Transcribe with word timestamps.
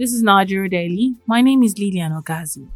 This 0.00 0.14
is 0.14 0.22
Nigeria 0.22 0.70
Daily. 0.70 1.16
My 1.26 1.42
name 1.42 1.62
is 1.62 1.76
Lilian 1.78 2.12
Ogazi. 2.12 2.70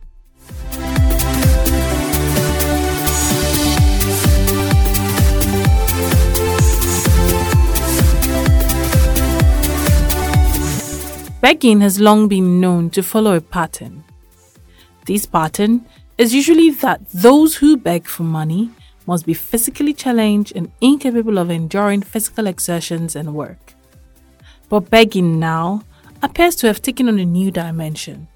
Begging 11.40 11.80
has 11.80 11.98
long 11.98 12.28
been 12.28 12.60
known 12.60 12.90
to 12.90 13.02
follow 13.02 13.36
a 13.36 13.40
pattern. 13.40 14.04
This 15.06 15.24
pattern 15.24 15.86
is 16.18 16.34
usually 16.34 16.68
that 16.72 17.08
those 17.08 17.56
who 17.56 17.78
beg 17.78 18.04
for 18.06 18.24
money 18.24 18.68
must 19.06 19.24
be 19.24 19.32
physically 19.32 19.94
challenged 19.94 20.52
and 20.54 20.70
incapable 20.82 21.38
of 21.38 21.48
enduring 21.48 22.02
physical 22.02 22.46
exertions 22.46 23.16
and 23.16 23.34
work. 23.34 23.72
But 24.68 24.90
begging 24.90 25.40
now 25.40 25.84
appears 26.24 26.56
to 26.56 26.66
have 26.66 26.82
taken 26.82 27.08
on 27.08 27.18
a 27.18 27.24
new 27.24 27.50
dimension. 27.50 28.28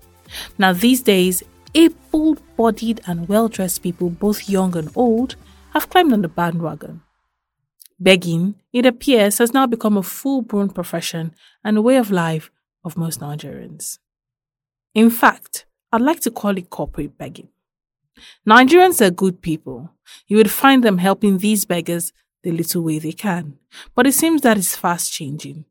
Now, 0.58 0.72
these 0.72 1.02
days, 1.02 1.42
able 1.74 2.36
bodied 2.56 3.00
and 3.06 3.28
well 3.28 3.48
dressed 3.48 3.82
people, 3.82 4.10
both 4.10 4.48
young 4.48 4.76
and 4.76 4.90
old, 4.94 5.36
have 5.72 5.88
climbed 5.88 6.12
on 6.12 6.22
the 6.22 6.28
bandwagon. 6.28 7.02
Begging, 8.00 8.54
it 8.72 8.86
appears, 8.86 9.38
has 9.38 9.52
now 9.52 9.66
become 9.66 9.96
a 9.96 10.02
full 10.02 10.42
blown 10.42 10.70
profession 10.70 11.34
and 11.64 11.76
a 11.76 11.82
way 11.82 11.96
of 11.96 12.10
life 12.10 12.50
of 12.84 12.96
most 12.96 13.20
Nigerians. 13.20 13.98
In 14.94 15.10
fact, 15.10 15.66
I'd 15.92 16.00
like 16.00 16.20
to 16.20 16.30
call 16.30 16.56
it 16.56 16.70
corporate 16.70 17.18
begging. 17.18 17.48
Nigerians 18.46 19.00
are 19.00 19.10
good 19.10 19.40
people. 19.40 19.90
You 20.26 20.36
would 20.36 20.50
find 20.50 20.82
them 20.84 20.98
helping 20.98 21.38
these 21.38 21.64
beggars 21.64 22.12
the 22.42 22.50
little 22.52 22.82
way 22.82 22.98
they 22.98 23.12
can. 23.12 23.58
But 23.94 24.06
it 24.06 24.14
seems 24.14 24.42
that 24.42 24.58
is 24.58 24.76
fast 24.76 25.12
changing. 25.12 25.64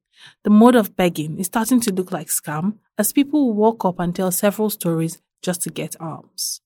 The 0.44 0.50
mode 0.50 0.76
of 0.76 0.96
begging 0.96 1.40
is 1.40 1.48
starting 1.48 1.80
to 1.82 1.94
look 1.94 2.12
like 2.12 2.28
scam 2.28 2.76
as 2.98 3.14
people 3.14 3.54
walk 3.54 3.86
up 3.86 4.00
and 4.00 4.16
tell 4.16 4.32
several 4.32 4.70
stories 4.70 5.22
just 5.42 5.62
to 5.64 5.70
get 5.70 5.96
alms. 6.00 6.62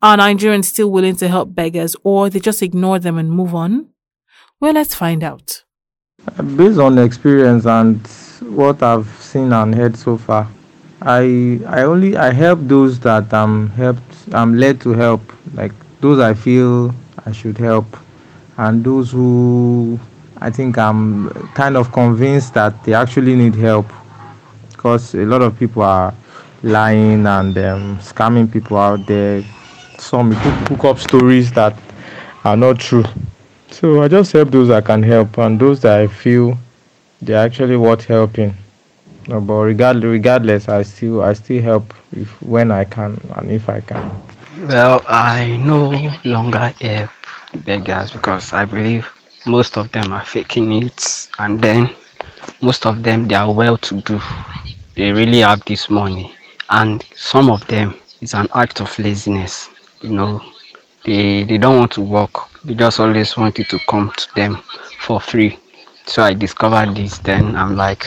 Are 0.00 0.16
Nigerians 0.16 0.64
still 0.64 0.90
willing 0.90 1.16
to 1.16 1.28
help 1.28 1.54
beggars 1.54 1.94
or 2.02 2.28
they 2.28 2.40
just 2.40 2.62
ignore 2.62 2.98
them 2.98 3.18
and 3.18 3.30
move 3.30 3.54
on? 3.54 3.88
Well, 4.60 4.74
let's 4.74 4.94
find 4.94 5.22
out. 5.22 5.64
Based 6.56 6.78
on 6.78 6.98
experience 6.98 7.66
and 7.66 8.04
what 8.56 8.82
I've 8.82 9.08
seen 9.20 9.52
and 9.52 9.74
heard 9.74 9.96
so 9.96 10.16
far, 10.16 10.48
I 11.00 11.60
I 11.66 11.82
only 11.82 12.16
I 12.16 12.32
help 12.32 12.60
those 12.62 13.00
that 13.00 13.32
I'm 13.34 13.70
helped 13.70 14.32
I'm 14.32 14.54
led 14.54 14.80
to 14.82 14.90
help, 14.90 15.20
like 15.54 15.72
those 16.00 16.20
I 16.20 16.34
feel 16.34 16.94
I 17.26 17.32
should 17.32 17.58
help, 17.58 17.96
and 18.56 18.84
those 18.84 19.10
who 19.10 19.98
I 20.42 20.50
think 20.50 20.76
I'm 20.76 21.30
kind 21.54 21.76
of 21.76 21.92
convinced 21.92 22.54
that 22.54 22.82
they 22.84 22.94
actually 22.94 23.36
need 23.36 23.54
help, 23.54 23.86
because 24.70 25.14
a 25.14 25.24
lot 25.24 25.40
of 25.40 25.56
people 25.58 25.82
are 25.82 26.12
lying 26.62 27.26
and 27.26 27.56
um, 27.58 27.98
scamming 27.98 28.50
people 28.52 28.76
out 28.76 29.06
there. 29.06 29.42
Some 29.98 30.32
hook 30.32 30.84
up 30.84 30.98
stories 30.98 31.52
that 31.52 31.76
are 32.44 32.56
not 32.56 32.80
true. 32.80 33.04
So 33.70 34.02
I 34.02 34.08
just 34.08 34.32
help 34.32 34.50
those 34.50 34.68
I 34.70 34.80
can 34.80 35.02
help 35.02 35.38
and 35.38 35.58
those 35.60 35.80
that 35.82 36.00
I 36.00 36.08
feel 36.08 36.58
they're 37.20 37.44
actually 37.46 37.76
worth 37.76 38.04
helping. 38.04 38.54
No, 39.28 39.40
but 39.40 39.54
regardless, 39.54 40.04
regardless, 40.04 40.68
I 40.68 40.82
still 40.82 41.22
I 41.22 41.34
still 41.34 41.62
help 41.62 41.94
if 42.12 42.42
when 42.42 42.72
I 42.72 42.84
can 42.84 43.20
and 43.36 43.50
if 43.50 43.68
I 43.68 43.80
can. 43.80 44.10
Well, 44.66 45.04
I 45.06 45.56
no 45.58 45.90
longer 46.24 46.74
help 46.80 47.10
beggars 47.64 48.10
because 48.10 48.52
I 48.52 48.64
believe 48.64 49.06
most 49.46 49.76
of 49.76 49.90
them 49.92 50.12
are 50.12 50.24
faking 50.24 50.72
it, 50.82 51.28
and 51.38 51.60
then 51.60 51.90
most 52.60 52.86
of 52.86 53.02
them 53.02 53.28
they 53.28 53.34
are 53.34 53.52
well 53.52 53.76
to 53.78 54.00
do. 54.02 54.20
They 54.94 55.12
really 55.12 55.40
have 55.40 55.64
this 55.64 55.90
money, 55.90 56.34
and 56.70 57.04
some 57.14 57.50
of 57.50 57.66
them 57.66 57.94
it's 58.20 58.34
an 58.34 58.48
act 58.54 58.80
of 58.80 58.96
laziness. 58.98 59.68
You 60.00 60.10
know, 60.10 60.42
they 61.04 61.44
they 61.44 61.58
don't 61.58 61.78
want 61.78 61.92
to 61.92 62.00
work. 62.02 62.34
They 62.64 62.74
just 62.74 63.00
always 63.00 63.36
want 63.36 63.58
it 63.58 63.68
to 63.70 63.78
come 63.88 64.12
to 64.16 64.26
them 64.34 64.56
for 65.00 65.20
free. 65.20 65.58
So 66.06 66.22
I 66.22 66.34
discovered 66.34 66.94
this. 66.96 67.18
Then 67.18 67.56
I'm 67.56 67.76
like, 67.76 68.06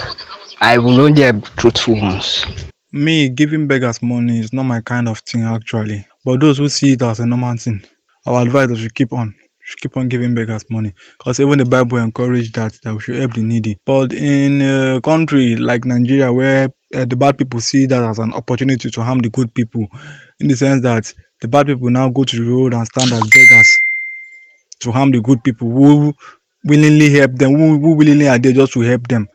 I 0.61 0.77
will 0.77 0.99
only 1.01 1.21
help 1.23 1.45
truthful 1.57 1.95
ones. 1.95 2.45
Me 2.91 3.29
giving 3.29 3.67
beggars 3.67 4.01
money 4.01 4.39
is 4.39 4.53
not 4.53 4.63
my 4.63 4.81
kind 4.81 5.07
of 5.09 5.19
thing 5.19 5.43
actually. 5.43 6.07
But 6.23 6.39
those 6.41 6.57
who 6.57 6.69
see 6.69 6.93
it 6.93 7.01
as 7.01 7.19
a 7.19 7.25
normal 7.25 7.57
thing, 7.57 7.83
our 8.25 8.41
advice 8.41 8.69
is 8.71 8.79
should 8.79 8.95
keep 8.95 9.13
on. 9.13 9.35
Should 9.65 9.81
keep 9.81 9.97
on 9.97 10.07
giving 10.09 10.35
beggars 10.35 10.63
money. 10.69 10.93
Because 11.17 11.39
even 11.39 11.57
the 11.59 11.65
Bible 11.65 11.97
encouraged 11.97 12.53
that 12.55 12.77
that 12.83 12.93
we 12.93 12.99
should 12.99 13.15
help 13.15 13.33
the 13.33 13.41
needy. 13.41 13.79
But 13.85 14.13
in 14.13 14.61
a 14.61 15.01
country 15.01 15.55
like 15.55 15.85
Nigeria 15.85 16.31
where 16.31 16.69
uh, 16.93 17.05
the 17.05 17.15
bad 17.15 17.37
people 17.37 17.59
see 17.59 17.85
that 17.87 18.03
as 18.03 18.19
an 18.19 18.33
opportunity 18.33 18.91
to 18.91 19.03
harm 19.03 19.19
the 19.19 19.29
good 19.29 19.53
people, 19.53 19.87
in 20.39 20.47
the 20.47 20.55
sense 20.55 20.81
that 20.83 21.11
the 21.41 21.47
bad 21.47 21.67
people 21.67 21.89
now 21.89 22.09
go 22.09 22.23
to 22.23 22.35
the 22.35 22.43
road 22.49 22.73
and 22.73 22.85
stand 22.87 23.11
as 23.11 23.19
beggars 23.21 23.79
to 24.81 24.91
harm 24.91 25.11
the 25.11 25.21
good 25.21 25.43
people 25.43 25.69
who 25.71 26.13
willingly 26.63 27.09
help 27.11 27.33
them, 27.35 27.55
who, 27.55 27.79
who 27.79 27.95
willingly 27.95 28.27
are 28.27 28.37
there 28.39 28.53
just 28.53 28.73
to 28.73 28.81
help 28.81 29.07
them 29.07 29.27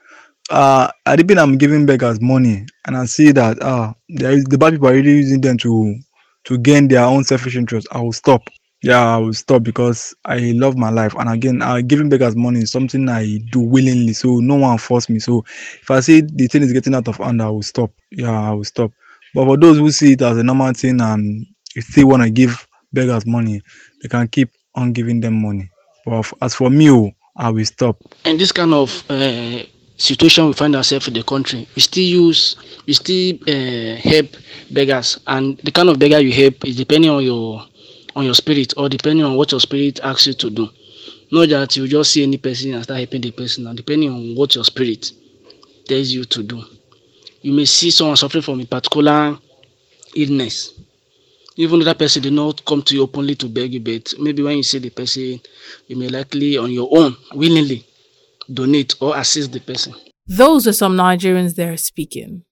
uh 0.50 0.91
I 1.06 1.16
been 1.16 1.38
I'm 1.38 1.56
giving 1.58 1.86
beggars 1.86 2.20
money 2.20 2.66
and 2.86 2.97
I 2.97 3.04
see 3.06 3.32
that 3.32 3.62
uh 3.62 3.92
there 4.08 4.32
is 4.32 4.44
the 4.44 4.58
bad 4.58 4.72
people 4.72 4.88
are 4.88 4.94
really 4.94 5.12
using 5.12 5.41
them 5.41 5.56
to 5.58 5.97
to 6.44 6.58
gain 6.58 6.88
their 6.88 7.04
own 7.04 7.22
selfish 7.22 7.54
interest, 7.56 7.86
I 7.92 8.00
will 8.00 8.12
stop. 8.14 8.48
Yeah, 8.82 9.14
I 9.14 9.18
will 9.18 9.34
stop 9.34 9.62
because 9.62 10.14
I 10.24 10.52
love 10.54 10.76
my 10.76 10.91
life. 10.91 11.14
And 11.18 11.28
again, 11.28 11.60
uh, 11.60 11.80
giving 11.82 12.08
beggars 12.08 12.34
money 12.34 12.60
is 12.60 12.72
something 12.72 13.08
I 13.08 13.38
do 13.50 13.60
willingly, 13.60 14.14
so 14.14 14.38
no 14.38 14.54
one 14.56 14.78
force 14.78 15.08
me. 15.10 15.18
So 15.18 15.44
if 15.82 15.91
I 15.91 16.00
see 16.00 16.22
the 16.22 16.46
thing 16.46 16.62
is 16.62 16.72
getting 16.72 16.94
out 16.94 17.08
of 17.08 17.18
hand, 17.18 17.42
I 17.42 17.50
will 17.50 17.62
stop. 17.62 17.91
Yeah, 18.10 18.30
I 18.50 18.52
will 18.52 18.64
stop. 18.64 18.92
But 19.34 19.44
for 19.44 19.56
those 19.58 19.78
who 19.78 19.91
see 19.91 20.12
it 20.12 20.22
as 20.22 20.38
a 20.38 20.42
normal 20.42 20.72
thing 20.72 21.00
and 21.00 21.46
if 21.76 21.88
they 21.94 22.04
want 22.04 22.22
to 22.22 22.30
give 22.30 22.66
beggars 22.92 23.26
money, 23.26 23.60
they 24.02 24.08
can 24.08 24.26
keep 24.28 24.50
on 24.74 24.92
giving 24.92 25.20
them 25.20 25.42
money. 25.42 25.70
But 26.06 26.32
as 26.41 26.54
for 26.54 26.70
me, 26.70 26.91
oh, 26.91 27.12
I 27.36 27.50
will 27.50 27.64
stop. 27.66 27.97
And 28.24 28.41
this 28.41 28.50
kind 28.52 28.72
of 28.72 29.04
uh, 29.10 29.62
situation 29.97 30.47
we 30.47 30.52
find 30.54 30.74
ourselves 30.74 31.06
in 31.08 31.14
the 31.14 31.22
country, 31.22 31.68
we 31.76 31.82
still 31.82 32.02
use, 32.04 32.56
we 32.86 32.94
still 32.94 33.36
uh, 33.47 33.97
help 33.97 34.26
beggars, 34.70 35.18
and 35.26 35.58
the 35.58 35.70
kind 35.70 35.88
of 35.91 35.98
beggar 35.98 36.18
you 36.20 36.32
help 36.32 36.64
is 36.64 36.76
depending 36.76 37.10
on 37.10 37.22
your 37.22 37.66
on 38.20 38.26
your 38.26 38.34
spirit 38.34 38.75
or 38.76 38.88
depending 38.88 39.25
on 39.25 39.34
what 39.36 39.50
your 39.50 39.60
spirit 39.60 39.98
asks 40.03 40.26
you 40.26 40.34
to 40.34 40.50
do. 40.50 40.69
Not 41.32 41.48
that 41.48 41.76
you 41.76 41.88
just 41.88 42.12
see 42.12 42.22
any 42.22 42.38
person 42.38 42.75
and 42.75 42.84
start 42.84 42.98
helping 42.98 43.20
the 43.22 43.31
person, 43.31 43.66
and 43.66 43.76
depending 43.76 44.10
on 44.10 44.34
what 44.36 44.54
your 44.54 44.64
spirit 44.64 45.10
tells 45.86 46.10
you 46.10 46.25
to 46.25 46.42
do. 46.42 46.62
You 47.41 47.53
may 47.53 47.64
see 47.64 47.91
someone 47.91 48.16
suffering 48.16 48.42
from 48.42 48.60
a 48.60 48.66
particular 48.66 49.38
illness. 50.14 50.75
Even 51.56 51.78
though 51.78 51.84
that 51.86 51.98
person 51.98 52.22
did 52.22 52.32
not 52.32 52.64
come 52.64 52.82
to 52.82 52.94
you 52.94 53.03
openly 53.03 53.34
to 53.36 53.48
beg 53.48 53.72
you, 53.75 53.80
but 53.80 54.12
maybe 54.19 54.42
when 54.42 54.56
you 54.56 54.62
see 54.62 54.78
the 54.78 54.91
person, 54.91 55.41
you 55.86 55.97
may 55.97 56.09
likely 56.09 56.59
on 56.59 56.70
your 56.70 56.88
own, 56.97 57.16
willingly, 57.34 57.86
donate 58.53 58.94
or 59.00 59.16
assist 59.16 59.53
the 59.53 59.60
person. 59.60 59.94
Those 60.26 60.66
are 60.66 60.72
some 60.72 60.97
Nigerians 60.97 61.54
there 61.54 61.76
speaking. 61.76 62.44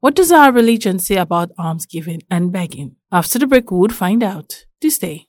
What 0.00 0.14
does 0.14 0.32
our 0.32 0.50
religion 0.50 0.98
say 0.98 1.16
about 1.16 1.50
almsgiving 1.58 2.22
and 2.30 2.50
begging? 2.50 2.96
After 3.12 3.38
the 3.38 3.46
break, 3.46 3.70
we 3.70 3.78
would 3.78 3.94
find 3.94 4.22
out. 4.22 4.64
Do 4.80 4.88
stay. 4.88 5.26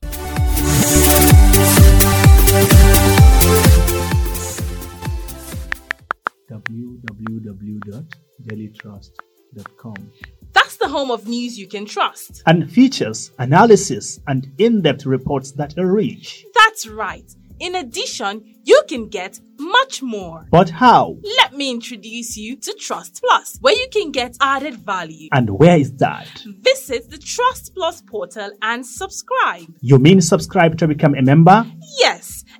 www.dailytrust.com 8.72 10.12
That's 10.54 10.78
the 10.78 10.88
home 10.88 11.12
of 11.12 11.28
news 11.28 11.60
you 11.60 11.68
can 11.68 11.86
trust. 11.86 12.42
and 12.46 12.72
features 12.72 13.32
analysis 13.40 14.20
and 14.28 14.50
in-depth 14.58 15.06
reports 15.06 15.52
that 15.54 15.78
are 15.78 15.92
rich. 15.92 16.46
That's 16.54 16.88
right. 16.88 17.30
In 17.62 17.76
addition, 17.76 18.44
you 18.64 18.82
can 18.90 19.08
get 19.08 19.40
much 19.60 20.02
more. 20.02 20.48
But 20.50 20.72
how 20.72 21.18
Let 21.38 21.54
me 21.54 21.70
introduce 21.70 22.36
you 22.36 22.56
to 22.56 22.74
Trust 22.74 23.22
Plus, 23.24 23.60
where 23.62 23.76
you 23.76 23.88
can 23.94 24.12
get 24.12 24.36
added 24.42 24.74
value. 24.78 25.30
and 25.32 25.48
where 25.52 25.78
is 25.78 25.94
that? 25.98 26.28
Visit 26.62 27.12
the 27.12 27.20
Trust 27.20 27.76
Plus 27.76 28.02
portal 28.02 28.50
and 28.64 28.84
subscribe. 28.84 29.68
You 29.80 30.00
mean 30.00 30.22
subscribe 30.22 30.80
to 30.80 30.88
become 30.88 31.14
a 31.14 31.22
member? 31.22 31.64
Yes, 32.00 32.44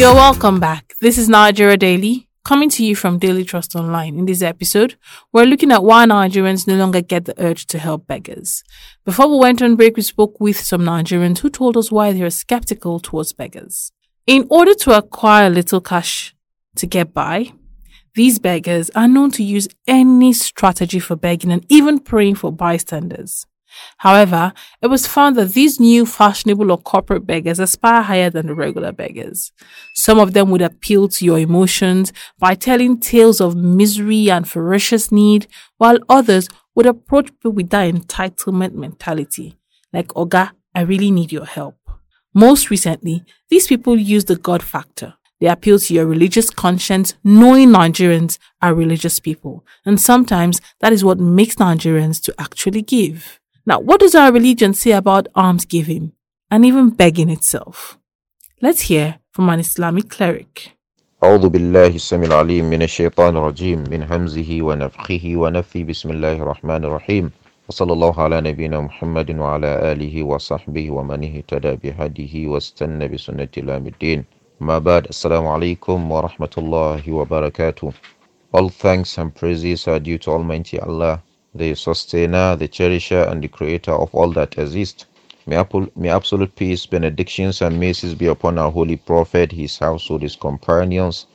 You're 0.00 0.14
welcome 0.14 0.60
back. 0.60 0.94
This 1.02 1.18
is 1.18 1.28
Nigeria 1.28 1.76
Daily. 1.76 2.26
coming 2.42 2.70
to 2.70 2.82
you 2.82 2.96
from 2.96 3.18
Daily 3.18 3.44
Trust 3.44 3.76
Online. 3.76 4.18
In 4.18 4.24
this 4.24 4.40
episode, 4.40 4.96
we're 5.30 5.44
looking 5.44 5.70
at 5.70 5.84
why 5.84 6.06
Nigerians 6.06 6.66
no 6.66 6.76
longer 6.76 7.02
get 7.02 7.26
the 7.26 7.34
urge 7.36 7.66
to 7.66 7.78
help 7.78 8.06
beggars. 8.06 8.64
Before 9.04 9.28
we 9.28 9.36
went 9.36 9.60
on 9.60 9.76
break, 9.76 9.98
we 9.98 10.02
spoke 10.02 10.40
with 10.40 10.58
some 10.58 10.80
Nigerians 10.80 11.40
who 11.40 11.50
told 11.50 11.76
us 11.76 11.92
why 11.92 12.14
they 12.14 12.22
are 12.22 12.30
skeptical 12.30 12.98
towards 12.98 13.34
beggars. 13.34 13.92
In 14.26 14.46
order 14.48 14.72
to 14.72 14.96
acquire 14.96 15.50
little 15.50 15.82
cash 15.82 16.34
to 16.76 16.86
get 16.86 17.12
by, 17.12 17.52
these 18.14 18.38
beggars 18.38 18.88
are 18.96 19.06
known 19.06 19.30
to 19.32 19.44
use 19.44 19.68
any 19.86 20.32
strategy 20.32 20.98
for 20.98 21.14
begging 21.14 21.52
and 21.52 21.66
even 21.68 21.98
praying 21.98 22.36
for 22.36 22.50
bystanders. 22.50 23.44
However, 23.98 24.52
it 24.82 24.88
was 24.88 25.06
found 25.06 25.36
that 25.36 25.52
these 25.52 25.78
new 25.80 26.06
fashionable 26.06 26.70
or 26.70 26.78
corporate 26.78 27.26
beggars 27.26 27.58
aspire 27.58 28.02
higher 28.02 28.30
than 28.30 28.46
the 28.46 28.54
regular 28.54 28.92
beggars. 28.92 29.52
Some 29.94 30.18
of 30.18 30.32
them 30.32 30.50
would 30.50 30.62
appeal 30.62 31.08
to 31.08 31.24
your 31.24 31.38
emotions 31.38 32.12
by 32.38 32.54
telling 32.54 32.98
tales 32.98 33.40
of 33.40 33.56
misery 33.56 34.30
and 34.30 34.48
ferocious 34.48 35.12
need, 35.12 35.46
while 35.78 35.98
others 36.08 36.48
would 36.74 36.86
approach 36.86 37.26
people 37.26 37.52
with 37.52 37.70
that 37.70 37.92
entitlement 37.92 38.74
mentality, 38.74 39.56
like, 39.92 40.08
Oga, 40.08 40.52
I 40.74 40.82
really 40.82 41.10
need 41.10 41.32
your 41.32 41.44
help. 41.46 41.76
Most 42.32 42.70
recently, 42.70 43.24
these 43.48 43.66
people 43.66 43.98
use 43.98 44.26
the 44.26 44.36
God 44.36 44.62
factor. 44.62 45.14
They 45.40 45.48
appeal 45.48 45.78
to 45.78 45.94
your 45.94 46.06
religious 46.06 46.50
conscience, 46.50 47.14
knowing 47.24 47.70
Nigerians 47.70 48.38
are 48.60 48.74
religious 48.74 49.18
people. 49.18 49.64
And 49.84 50.00
sometimes 50.00 50.60
that 50.80 50.92
is 50.92 51.02
what 51.02 51.18
makes 51.18 51.56
Nigerians 51.56 52.22
to 52.24 52.34
actually 52.38 52.82
give. 52.82 53.39
Now, 53.65 53.79
what 53.79 53.99
does 53.99 54.15
our 54.15 54.31
religion 54.31 54.73
say 54.73 54.91
about 54.91 55.27
alms 55.35 55.65
giving 55.65 56.11
and 56.51 56.65
even 56.65 56.89
begging 56.91 57.29
itself? 57.29 57.97
Let's 58.61 58.81
hear 58.81 59.19
from 59.31 59.49
an 59.49 59.59
Islamic 59.59 60.09
cleric. 60.09 60.71
أعوذ 61.23 61.49
بالله 61.49 61.87
السميع 61.95 62.27
العليم 62.27 62.65
من 62.69 62.81
الشيطان 62.81 63.37
الرجيم 63.37 63.83
من 63.89 64.03
همزه 64.03 64.61
ونفخه 64.61 65.23
ونفثه 65.35 65.83
بسم 65.83 66.09
الله 66.11 66.33
الرحمن 66.33 66.85
الرحيم 66.85 67.31
وصلى 67.69 67.93
الله 67.93 68.21
على 68.21 68.41
نبينا 68.41 68.81
محمد 68.81 69.39
وعلى 69.39 69.91
آله 69.91 70.23
وصحبه 70.23 70.91
ومن 70.91 71.19
اهتدى 71.23 71.75
بهديه 71.83 72.47
واستنى 72.47 73.07
بسنة 73.07 73.49
إلى 73.57 73.77
الدين 73.77 74.23
ما 74.59 74.77
بعد 74.79 75.05
السلام 75.09 75.47
عليكم 75.47 76.11
ورحمة 76.11 76.53
الله 76.57 77.11
وبركاته 77.11 77.91
All 78.53 78.69
thanks 78.69 79.17
and 79.17 79.33
praises 79.33 79.87
are 79.87 79.99
due 79.99 80.17
to 80.17 80.31
Almighty 80.31 80.79
Allah 80.79 81.23
the 81.54 81.74
sustainer, 81.74 82.56
the 82.56 82.68
cherisher, 82.68 83.22
and 83.22 83.42
the 83.42 83.48
creator 83.48 83.92
of 83.92 84.14
all 84.14 84.30
that 84.32 84.58
exists. 84.58 85.06
May, 85.46 85.56
absolute 86.08 86.54
peace, 86.54 86.86
benedictions, 86.86 87.62
and 87.62 87.80
mercies 87.80 88.14
be 88.14 88.26
upon 88.26 88.58
our 88.58 88.70
holy 88.70 88.96
prophet, 88.96 89.50
his 89.50 89.78
household, 89.78 90.22
his 90.22 90.36
companions, 90.36 91.26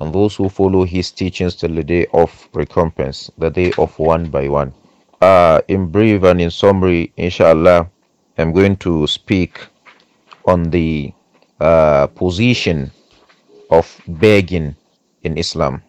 and 0.00 0.14
those 0.14 0.36
who 0.36 0.48
follow 0.48 0.84
his 0.84 1.10
teachings 1.10 1.54
till 1.54 1.74
the 1.74 1.84
day 1.84 2.06
of 2.14 2.48
recompense, 2.54 3.30
the 3.38 3.50
day 3.50 3.72
of 3.78 3.98
one 3.98 4.30
by 4.30 4.48
one. 4.48 4.72
Uh, 5.20 5.60
in 5.68 5.86
brief 5.86 6.22
and 6.22 6.40
in 6.40 6.50
summary, 6.50 7.12
inshallah, 7.16 7.90
I'm 8.38 8.52
going 8.52 8.76
to 8.78 9.06
speak 9.06 9.60
on 10.46 10.70
the 10.70 11.12
uh, 11.60 12.06
position 12.08 12.90
of 13.70 14.00
begging 14.08 14.74
in 15.22 15.38
Islam 15.38 15.82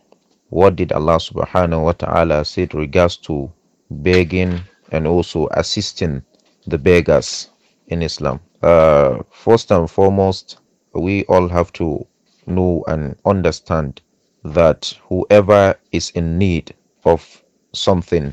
what 0.53 0.75
did 0.75 0.91
Allah 0.91 1.17
subhanahu 1.17 1.83
wa 1.83 1.93
ta'ala 1.93 2.45
say 2.45 2.67
regards 2.73 3.17
to 3.25 3.51
begging 3.89 4.61
and 4.91 5.07
also 5.07 5.47
assisting 5.49 6.21
the 6.67 6.77
beggars 6.77 7.49
in 7.87 8.03
Islam? 8.03 8.39
Uh, 8.61 9.23
first 9.31 9.71
and 9.71 9.89
foremost, 9.89 10.59
we 10.93 11.23
all 11.25 11.49
have 11.49 11.73
to 11.73 12.05
know 12.45 12.83
and 12.87 13.17
understand 13.25 14.01
that 14.43 14.93
whoever 15.09 15.73
is 15.91 16.11
in 16.11 16.37
need 16.37 16.75
of 17.03 17.25
something 17.73 18.31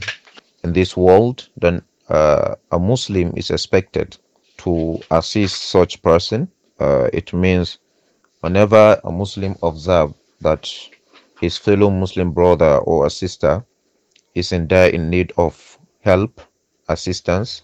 in 0.63 0.75
this 0.75 0.99
world, 0.99 1.49
then 1.57 1.81
uh, 2.11 2.55
a 2.71 2.79
Muslim 2.79 3.33
is 3.35 3.49
expected 3.51 4.19
to 4.59 5.01
assist 5.11 5.63
such 5.63 6.03
person. 6.03 6.49
Uh, 6.79 7.09
it 7.15 7.33
means 7.33 7.79
whenever 8.43 9.01
a 9.05 9.11
Muslim 9.11 9.57
observe 9.63 10.13
that 10.43 10.69
his 11.41 11.57
fellow 11.57 11.91
Muslim 11.91 12.33
brother 12.33 12.79
or 12.79 13.09
sister 13.09 13.65
is 14.35 14.53
in 14.53 14.67
dire 14.67 14.91
in 14.91 15.09
need 15.11 15.33
of 15.37 15.79
help, 16.01 16.41
assistance, 16.89 17.63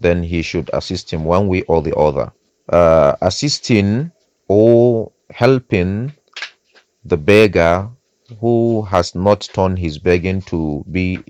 then 0.00 0.22
he 0.22 0.42
should 0.42 0.68
assist 0.72 1.12
him 1.12 1.24
one 1.24 1.46
way 1.46 1.62
or 1.62 1.82
the 1.82 1.94
other. 1.96 2.32
Uh, 2.68 3.14
assisting 3.22 4.10
or 4.48 5.12
helping 5.30 6.12
the 7.04 7.16
beggar 7.16 7.88
who 8.40 8.82
has 8.82 9.14
not 9.14 9.48
turned 9.52 9.78
his 9.78 9.98
begging 9.98 10.40
to 10.42 10.84
be 10.90 11.22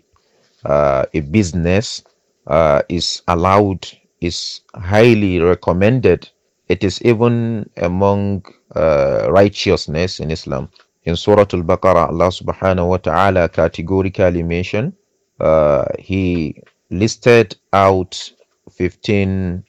uh, 0.64 1.04
a 1.14 1.20
business 1.20 2.02
uh, 2.46 2.82
is 2.88 3.22
allowed, 3.28 3.86
is 4.20 4.60
highly 4.74 5.40
recommended. 5.40 6.28
It 6.68 6.84
is 6.84 7.02
even 7.02 7.68
among 7.76 8.44
uh, 8.74 9.28
righteousness 9.30 10.20
in 10.20 10.30
Islam 10.30 10.70
in 11.07 11.15
Surah 11.15 11.47
Al-Baqarah, 11.53 12.09
Allah 12.09 12.27
subhanahu 12.27 12.89
wa 12.89 12.97
ta'ala 12.97 13.47
categorically 13.47 14.43
mentioned, 14.43 14.91
uh, 15.39 15.85
He 15.97 16.61
listed 16.89 17.55
out 17.71 18.31
15 18.71 19.63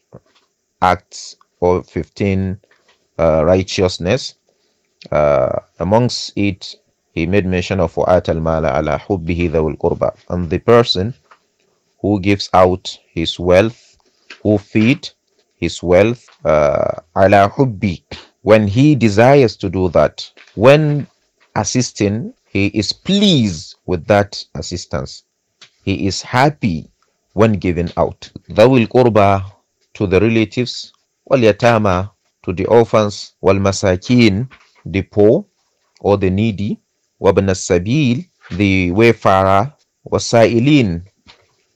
acts 0.82 1.36
or 1.60 1.84
15 1.84 2.58
uh, 3.18 3.44
righteousness. 3.44 4.34
Uh, 5.12 5.60
amongst 5.78 6.32
it, 6.36 6.74
He 7.12 7.26
made 7.26 7.46
mention 7.46 7.78
of 7.78 7.94
وَآتَ 7.94 8.34
الْمَالَ 8.34 8.66
عَلَى 8.66 8.98
حُبِّهِ 8.98 9.50
ذَوِ 9.50 9.76
الْقُرْبَى 9.76 10.16
And 10.30 10.50
the 10.50 10.58
person 10.58 11.14
who 12.00 12.18
gives 12.20 12.50
out 12.52 12.98
his 13.12 13.38
wealth, 13.38 13.96
who 14.42 14.58
feed 14.58 15.08
his 15.56 15.82
wealth, 15.82 16.26
uh, 16.44 16.94
ala 17.16 17.48
hubbi, 17.48 18.02
when 18.42 18.66
he 18.66 18.94
desires 18.94 19.56
to 19.56 19.68
do 19.68 19.88
that, 19.90 20.28
when 20.54 21.06
assisting, 21.55 22.33
he 22.49 22.67
is 22.67 22.93
pleased 22.93 23.75
with 23.85 24.05
that 24.07 24.43
assistance. 24.55 25.23
He 25.83 26.07
is 26.07 26.21
happy 26.21 26.89
when 27.33 27.53
giving 27.53 27.91
out. 27.97 28.31
Dhawil 28.49 28.87
qurba 28.87 29.43
to 29.93 30.07
the 30.07 30.19
relatives, 30.19 30.93
wal 31.25 31.39
yatama 31.39 32.11
to 32.43 32.53
the 32.53 32.65
orphans, 32.65 33.33
wal 33.41 33.55
masakin, 33.55 34.49
the 34.85 35.01
poor 35.01 35.45
or 35.99 36.17
the 36.17 36.29
needy, 36.29 36.79
wabn 37.21 37.49
sabil, 37.51 38.25
the 38.51 38.91
wayfarer, 38.91 39.73
wasailin, 40.11 41.03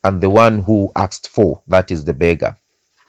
and 0.04 0.22
the 0.22 0.30
one 0.30 0.62
who 0.62 0.92
asked 0.96 1.30
for, 1.30 1.62
that 1.68 1.92
is 1.92 2.04
the 2.06 2.14
beggar. 2.14 2.56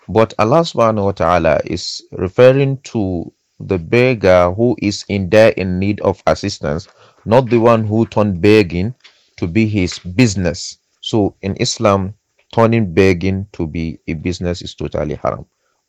But 0.09 0.33
Allah 0.39 0.61
subhanahu 0.61 1.05
wa 1.05 1.13
ta'ala 1.13 1.61
is 1.65 2.03
referring 2.13 2.79
to 2.93 3.33
the 3.61 3.79
beggar 3.79 4.53
who 4.53 4.77
is 4.81 5.05
in 5.09 5.29
there 5.31 5.51
in 5.51 5.79
need 5.79 6.01
of 6.01 6.23
assistance, 6.27 6.89
not 7.25 7.49
the 7.51 7.59
one 7.59 7.85
who 7.85 8.07
turned 8.07 8.41
begging 8.41 8.95
to 9.37 9.47
be 9.47 9.67
his 9.67 9.99
business. 9.99 10.79
So 11.01 11.35
in 11.43 11.57
Islam, 11.57 12.15
turning 12.53 12.93
begging 12.93 13.47
to 13.53 13.67
be 13.67 13.99
a 14.09 14.15
business 14.15 14.63
is 14.63 14.75
totally 14.75 15.17
haram. 15.17 15.47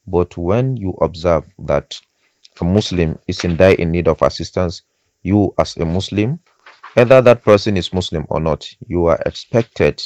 But 0.07 0.35
when 0.37 0.77
you 0.77 0.91
observe 1.01 1.45
that 1.59 1.99
a 2.59 2.63
Muslim 2.65 3.17
is 3.27 3.43
in 3.43 3.55
dire 3.55 3.75
in 3.75 3.91
need 3.91 4.07
of 4.07 4.21
assistance, 4.21 4.81
you 5.23 5.53
as 5.57 5.77
a 5.77 5.85
Muslim, 5.85 6.39
whether 6.93 7.21
that 7.21 7.43
person 7.43 7.77
is 7.77 7.93
Muslim 7.93 8.25
or 8.29 8.39
not, 8.39 8.67
you 8.87 9.05
are 9.05 9.19
expected. 9.25 10.01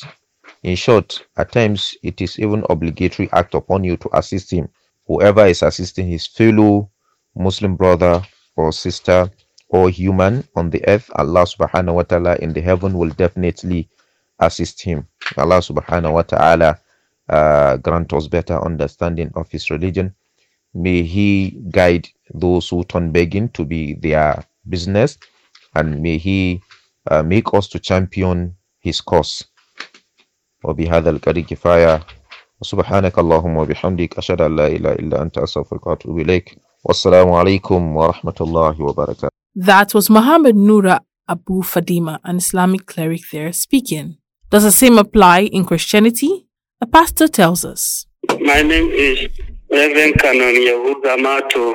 In 0.63 0.75
short, 0.75 1.25
at 1.37 1.51
times 1.51 1.95
it 2.03 2.21
is 2.21 2.39
even 2.39 2.63
obligatory 2.69 3.29
act 3.31 3.55
upon 3.55 3.83
you 3.83 3.97
to 3.97 4.09
assist 4.13 4.51
him. 4.51 4.69
Whoever 5.07 5.45
is 5.45 5.63
assisting 5.63 6.07
his 6.07 6.27
fellow 6.27 6.89
Muslim 7.36 7.76
brother 7.76 8.22
or 8.56 8.72
sister 8.72 9.30
or 9.68 9.90
human 9.90 10.44
on 10.56 10.70
the 10.70 10.82
earth, 10.88 11.10
Allah 11.14 11.44
subhanahu 11.44 11.94
wa 11.94 12.02
ta'ala 12.02 12.36
in 12.36 12.52
the 12.52 12.60
heaven 12.60 12.96
will 12.96 13.10
definitely 13.10 13.88
assist 14.40 14.82
him. 14.82 15.06
Allah 15.36 15.58
subhanahu 15.60 16.12
wa 16.14 16.22
ta'ala 16.22 16.80
uh, 17.28 17.76
grant 17.78 18.12
us 18.12 18.26
better 18.28 18.58
understanding 18.64 19.30
of 19.34 19.50
his 19.50 19.70
religion. 19.70 20.14
May 20.74 21.02
he 21.02 21.60
guide 21.70 22.08
those 22.34 22.68
who 22.68 22.84
turn 22.84 23.12
begging 23.12 23.48
to 23.50 23.64
be 23.64 23.94
their 23.94 24.44
business 24.68 25.18
and 25.74 26.00
may 26.02 26.18
he 26.18 26.62
uh, 27.10 27.22
make 27.22 27.52
us 27.54 27.68
to 27.68 27.78
champion 27.78 28.56
his 28.80 29.00
cause. 29.00 29.44
وبهذا 30.64 31.10
القدر 31.10 31.40
كفاية 31.40 32.02
سبحانك 32.62 33.18
اللهم 33.18 33.56
وبحمدك 33.56 34.18
أشهد 34.18 34.40
أن 34.40 34.56
لا 34.56 34.66
إله 34.66 34.92
إلا 34.92 35.22
أنت 35.22 35.38
أستغفرك 35.38 35.86
وأتوب 35.86 36.18
إليك 36.18 36.58
Wassalamu 36.85 37.33
alaikum 37.39 37.93
wa 37.93 38.11
rahmatullahi 38.11 38.79
wa 38.79 38.93
barakatuh. 38.93 39.29
That 39.55 39.93
was 39.93 40.09
Muhammad 40.09 40.55
Nura 40.55 40.99
Abu 41.29 41.63
Fadima, 41.63 42.19
an 42.23 42.37
Islamic 42.37 42.85
cleric 42.85 43.21
there, 43.31 43.53
speaking. 43.53 44.17
Does 44.49 44.63
the 44.63 44.71
same 44.71 44.97
apply 44.97 45.41
in 45.41 45.63
Christianity? 45.65 46.47
A 46.81 46.85
pastor 46.85 47.27
tells 47.27 47.63
us. 47.63 48.05
My 48.41 48.61
name 48.61 48.89
is 48.91 49.27
Reverend 49.71 50.19
Canon 50.19 50.55
Yahuza 50.55 51.21
Mato 51.21 51.73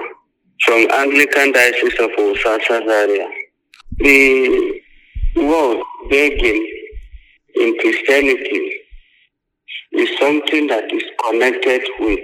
from 0.64 0.86
Anglican 0.92 1.52
Diocese 1.52 1.98
of 2.00 2.10
Wusasa 2.10 2.84
Zaria. 2.86 3.28
the 3.98 4.80
word 5.36 5.82
begging 6.10 6.60
in 7.54 7.76
Christianity 7.80 8.72
is 9.92 10.08
something 10.18 10.66
that 10.68 10.92
is 10.92 11.02
connected 11.28 11.82
with 12.00 12.20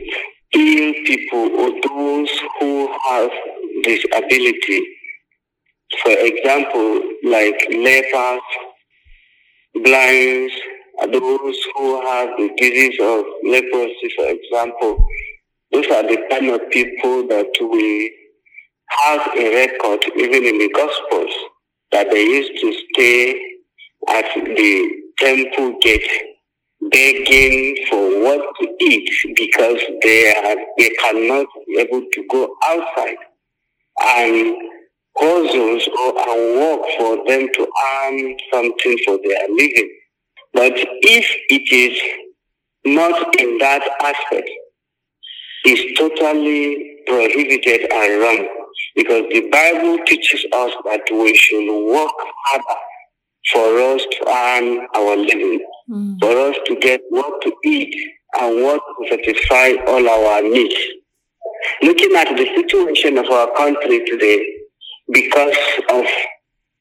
ill 0.54 0.94
people 1.04 1.48
or 1.60 1.70
those 1.82 2.30
who 2.60 2.88
have 3.08 3.30
disability. 3.82 4.86
For 6.02 6.10
example, 6.10 7.02
like 7.24 7.66
lepers, 7.70 8.42
blinds, 9.82 10.52
those 11.12 11.58
who 11.76 12.00
have 12.06 12.30
the 12.38 12.50
disease 12.56 12.98
of 13.00 13.24
leprosy, 13.44 14.10
for 14.16 14.28
example. 14.28 15.04
Those 15.72 15.86
are 15.86 16.02
the 16.04 16.18
kind 16.30 16.50
of 16.50 16.70
people 16.70 17.26
that 17.28 17.50
we 17.60 18.14
have 19.02 19.26
a 19.36 19.54
record, 19.54 20.04
even 20.16 20.44
in 20.44 20.58
the 20.58 20.70
Gospels, 20.72 21.34
that 21.90 22.10
they 22.10 22.22
used 22.22 22.60
to 22.60 22.72
stay 22.92 23.40
at 24.08 24.26
the 24.34 25.02
temple 25.18 25.78
gate 25.80 26.33
begging 26.90 27.76
for 27.90 28.22
what 28.22 28.54
to 28.60 28.68
eat 28.80 29.10
because 29.36 29.80
they 30.02 30.34
are 30.34 30.56
they 30.78 30.90
cannot 31.00 31.46
be 31.66 31.78
able 31.78 32.02
to 32.12 32.26
go 32.30 32.54
outside. 32.66 33.16
And 34.02 34.56
hustles 35.16 35.88
or 36.00 36.18
and 36.18 36.60
work 36.60 36.82
for 36.98 37.16
them 37.28 37.48
to 37.54 37.68
earn 37.86 38.36
something 38.52 38.98
for 39.04 39.18
their 39.24 39.48
living. 39.48 39.90
But 40.52 40.72
if 40.76 41.26
it 41.50 41.72
is 41.72 42.00
not 42.84 43.40
in 43.40 43.58
that 43.58 43.82
aspect, 44.02 44.50
it's 45.64 45.98
totally 45.98 46.96
prohibited 47.06 47.92
and 47.92 48.20
wrong. 48.20 48.48
Because 48.96 49.24
the 49.30 49.48
Bible 49.50 49.98
teaches 50.06 50.44
us 50.52 50.72
that 50.84 51.02
we 51.12 51.34
should 51.36 51.86
work 51.86 52.12
harder 52.46 52.80
for 53.52 53.78
us 53.80 54.02
to 54.10 54.28
earn 54.28 54.86
our 54.94 55.16
living, 55.16 55.60
mm. 55.90 56.18
for 56.20 56.30
us 56.48 56.56
to 56.66 56.76
get 56.76 57.00
what 57.10 57.42
to 57.42 57.52
eat 57.64 57.94
and 58.40 58.62
what 58.62 58.80
to 58.80 59.08
satisfy 59.10 59.72
all 59.86 60.08
our 60.08 60.42
needs. 60.42 60.74
Looking 61.82 62.14
at 62.16 62.36
the 62.36 62.46
situation 62.56 63.18
of 63.18 63.26
our 63.30 63.54
country 63.56 64.04
today, 64.06 64.44
because 65.12 65.56
of 65.90 66.04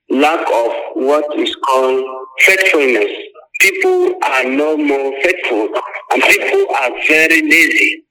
lack 0.10 0.40
of 0.40 0.72
what 0.96 1.26
is 1.38 1.56
called 1.56 2.04
faithfulness, 2.40 3.12
people 3.60 4.16
are 4.24 4.44
no 4.46 4.78
more 4.78 5.14
faithful 5.22 5.70
and 6.12 6.24
people 6.24 6.66
are 6.82 6.92
very 7.08 7.42
lazy. 7.42 8.04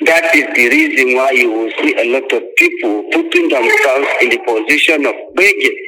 That 0.00 0.34
is 0.34 0.46
the 0.56 0.68
reason 0.68 1.16
why 1.16 1.30
you 1.30 1.50
will 1.50 1.70
see 1.80 1.94
a 1.94 2.12
lot 2.12 2.32
of 2.32 2.42
people 2.56 3.04
putting 3.12 3.48
themselves 3.48 4.08
in 4.20 4.30
the 4.30 4.38
position 4.44 5.06
of 5.06 5.14
begging 5.36 5.78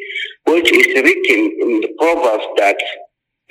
which 0.46 0.72
is 0.72 0.86
written 0.94 1.40
in 1.60 1.80
the 1.80 1.94
Proverbs 1.98 2.44
that 2.56 2.76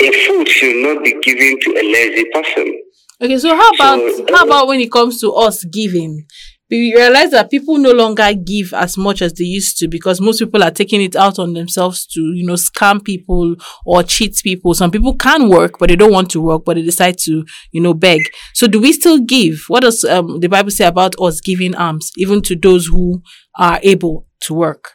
a 0.01 0.11
food 0.11 0.47
should 0.47 0.75
not 0.77 1.03
be 1.03 1.13
given 1.21 1.59
to 1.61 1.71
a 1.71 1.83
lazy 1.83 2.25
person. 2.33 2.81
Okay, 3.21 3.37
so 3.37 3.55
how 3.55 3.69
about 3.69 3.99
so, 3.99 4.25
how 4.29 4.45
about 4.45 4.67
when 4.67 4.79
it 4.79 4.91
comes 4.91 5.19
to 5.21 5.31
us 5.31 5.63
giving? 5.65 6.25
We 6.69 6.93
realize 6.95 7.29
that 7.31 7.51
people 7.51 7.77
no 7.77 7.91
longer 7.91 8.33
give 8.33 8.73
as 8.73 8.97
much 8.97 9.21
as 9.21 9.33
they 9.33 9.43
used 9.43 9.77
to 9.77 9.87
because 9.87 10.19
most 10.19 10.39
people 10.39 10.63
are 10.63 10.71
taking 10.71 11.03
it 11.03 11.15
out 11.15 11.37
on 11.37 11.53
themselves 11.53 12.07
to, 12.07 12.19
you 12.19 12.43
know, 12.45 12.53
scam 12.53 13.03
people 13.03 13.55
or 13.85 14.01
cheat 14.01 14.39
people. 14.43 14.73
Some 14.73 14.89
people 14.89 15.13
can 15.13 15.49
work, 15.49 15.77
but 15.77 15.89
they 15.89 15.95
don't 15.95 16.11
want 16.11 16.31
to 16.31 16.41
work, 16.41 16.63
but 16.65 16.75
they 16.75 16.81
decide 16.81 17.19
to, 17.19 17.45
you 17.71 17.81
know, 17.81 17.93
beg. 17.93 18.21
So 18.55 18.65
do 18.65 18.81
we 18.81 18.91
still 18.91 19.19
give? 19.19 19.65
What 19.67 19.81
does 19.81 20.03
um, 20.03 20.39
the 20.39 20.49
Bible 20.49 20.71
say 20.71 20.85
about 20.85 21.13
us 21.21 21.41
giving 21.41 21.75
alms, 21.75 22.11
even 22.17 22.41
to 22.43 22.55
those 22.55 22.87
who 22.87 23.21
are 23.55 23.79
able 23.83 24.25
to 24.41 24.55
work? 24.55 24.93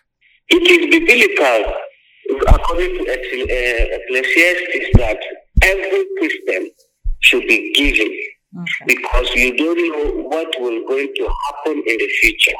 It 0.51 0.65
is 0.71 0.91
biblical 0.91 1.75
according 2.49 2.95
to 2.97 3.11
uh, 3.11 3.97
Ecclesiastes, 3.97 4.99
that 4.99 5.19
every 5.63 6.05
Christian 6.19 6.71
should 7.21 7.47
be 7.47 7.73
giving 7.75 8.21
okay. 8.57 8.85
because 8.87 9.31
you 9.35 9.57
don't 9.57 9.77
know 9.77 10.29
what 10.29 10.49
will 10.59 10.87
going 10.87 11.13
to 11.17 11.25
happen 11.47 11.83
in 11.87 11.99
the 11.99 12.09
future. 12.21 12.59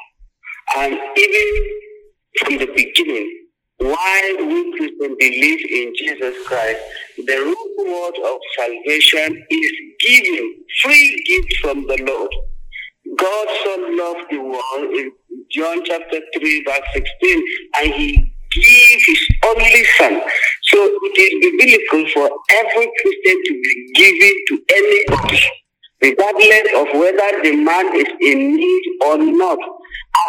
And 0.77 0.99
even 1.17 1.47
from 2.39 2.59
the 2.59 2.67
beginning, 2.75 3.47
why 3.79 4.37
we 4.39 4.77
Christians 4.77 5.17
believe 5.19 5.61
in 5.71 5.95
Jesus 5.97 6.35
Christ, 6.47 6.81
the 7.17 7.37
root 7.37 7.75
word 7.79 8.15
of 8.27 8.39
salvation 8.57 9.47
is 9.51 9.73
giving, 10.01 10.57
free 10.83 11.25
gift 11.27 11.57
from 11.63 11.87
the 11.87 12.03
Lord. 12.05 12.31
God 13.19 13.49
so 13.65 13.73
loved 13.91 14.31
the 14.31 14.39
world 14.39 14.95
in 14.95 15.13
John 15.51 15.85
chapter 15.85 16.21
3, 16.39 16.65
verse 16.65 16.89
16, 16.95 17.45
and 17.81 17.95
he 17.95 18.15
gave 18.15 19.01
his 19.07 19.29
only 19.45 19.85
son. 19.97 20.21
So 20.63 20.79
it 20.79 21.19
is 21.19 21.33
biblical 21.43 22.07
for 22.15 22.31
every 22.61 22.89
Christian 23.01 23.39
to 23.45 23.53
be 23.63 23.93
given 23.95 24.35
to 24.49 24.55
anybody, 24.73 25.43
regardless 26.01 26.67
of 26.77 27.01
whether 27.01 27.43
the 27.43 27.57
man 27.57 27.97
is 27.97 28.09
in 28.21 28.57
need 28.57 28.83
or 29.05 29.19
not. 29.19 29.59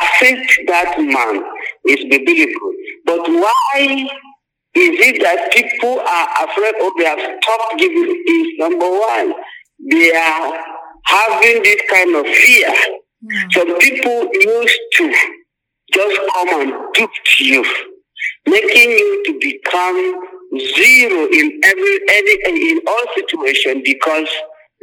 Affect 0.02 0.60
that 0.68 0.96
man 1.00 1.44
is 1.88 2.06
biblical. 2.10 2.74
But 3.06 3.20
why 3.30 4.10
is 4.76 4.96
it 5.00 5.22
that 5.22 5.52
people 5.54 6.00
are 6.00 6.28
afraid 6.46 6.76
or 6.82 6.92
they 6.98 7.06
have 7.06 7.20
stopped 7.20 7.80
giving 7.80 8.24
is 8.28 8.48
number 8.58 8.90
one, 8.90 9.34
they 9.92 10.12
are 10.16 10.79
having 11.10 11.64
this 11.64 11.82
kind 11.90 12.16
of 12.16 12.26
fear. 12.26 12.74
Mm. 13.26 13.54
Some 13.54 13.78
people 13.80 14.30
used 14.34 14.80
to 14.98 15.14
just 15.94 16.22
come 16.34 16.62
and 16.62 16.74
dupe 16.94 17.12
you 17.40 17.66
making 18.46 18.92
you 18.92 19.24
to 19.26 19.40
become 19.40 19.98
zero 20.76 21.28
in 21.32 21.60
every 21.64 22.00
any 22.10 22.72
in 22.72 22.80
all 22.88 23.06
situations 23.16 23.82
because 23.84 24.28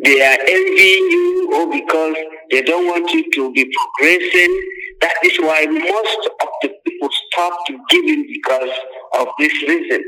they 0.05 0.21
are 0.21 0.39
envying 0.41 1.07
you 1.11 1.51
or 1.55 1.73
because 1.73 2.17
they 2.51 2.63
don't 2.63 2.87
want 2.87 3.11
you 3.13 3.31
to 3.33 3.53
be 3.53 3.65
progressing. 3.77 4.53
That 5.01 5.15
is 5.25 5.39
why 5.39 5.67
most 5.67 6.31
of 6.43 6.49
the 6.63 6.71
people 6.87 7.09
stop 7.31 7.67
to 7.67 7.79
giving 7.91 8.27
because 8.33 8.71
of 9.19 9.29
this 9.39 9.53
reason. 9.63 10.05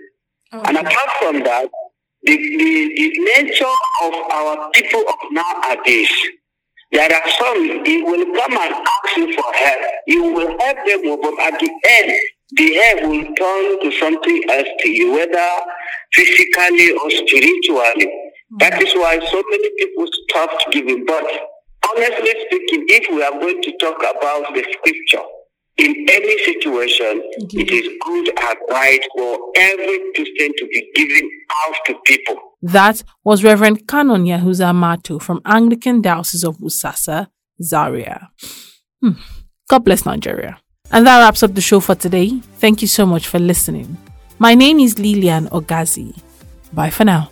Okay. 0.52 0.68
And 0.68 0.78
apart 0.78 1.10
from 1.18 1.42
that, 1.44 1.68
the, 2.22 2.36
the, 2.36 2.92
the 2.96 3.42
nature 3.42 3.64
of 4.02 4.14
our 4.32 4.70
people 4.72 5.00
of 5.00 5.16
nowadays, 5.30 6.10
there 6.90 7.12
are 7.12 7.30
some, 7.38 7.84
they 7.84 8.02
will 8.02 8.24
come 8.34 8.56
and 8.56 8.74
ask 8.74 9.16
you 9.16 9.34
for 9.34 9.52
help. 9.52 9.80
You 10.06 10.22
will 10.32 10.58
help 10.58 10.78
them, 10.86 11.20
but 11.20 11.40
at 11.40 11.60
the 11.60 11.70
end, 11.88 12.12
the 12.52 12.74
help 12.74 13.02
will 13.10 13.24
turn 13.34 13.80
to 13.82 13.98
something 13.98 14.42
else 14.50 14.68
to 14.80 14.88
you, 14.88 15.12
whether 15.12 15.48
physically 16.14 16.92
or 16.92 17.10
spiritually. 17.10 18.10
That 18.58 18.82
is 18.82 18.94
why 18.94 19.20
so 19.30 19.42
many 19.50 19.70
people 19.78 20.06
stopped 20.24 20.66
giving. 20.72 21.04
But 21.04 21.24
honestly 21.90 22.30
speaking, 22.46 22.86
if 22.88 23.14
we 23.14 23.22
are 23.22 23.38
going 23.38 23.60
to 23.62 23.72
talk 23.78 23.98
about 23.98 24.54
the 24.54 24.64
scripture, 24.72 25.26
in 25.78 26.06
any 26.10 26.38
situation, 26.44 27.22
mm-hmm. 27.40 27.60
it 27.60 27.70
is 27.70 27.88
good 28.04 28.28
and 28.28 28.58
right 28.70 29.00
for 29.14 29.38
every 29.56 29.98
Christian 30.14 30.52
to 30.58 30.66
be 30.66 30.90
giving 30.94 31.30
out 31.66 31.76
to 31.86 31.94
people. 32.04 32.36
That 32.62 33.02
was 33.24 33.44
Reverend 33.44 33.86
Canon 33.86 34.24
Yahuza 34.24 34.74
Mato 34.74 35.18
from 35.20 35.40
Anglican 35.44 36.02
Diocese 36.02 36.44
of 36.44 36.58
Wusasa, 36.58 37.28
Zaria. 37.62 38.30
Hmm. 39.00 39.12
God 39.68 39.84
bless 39.84 40.04
Nigeria. 40.04 40.58
And 40.90 41.06
that 41.06 41.20
wraps 41.20 41.42
up 41.42 41.54
the 41.54 41.60
show 41.60 41.80
for 41.80 41.94
today. 41.94 42.40
Thank 42.58 42.82
you 42.82 42.88
so 42.88 43.06
much 43.06 43.28
for 43.28 43.38
listening. 43.38 43.96
My 44.38 44.54
name 44.54 44.80
is 44.80 44.98
Lilian 44.98 45.46
Ogazi. 45.48 46.18
Bye 46.72 46.90
for 46.90 47.04
now. 47.04 47.30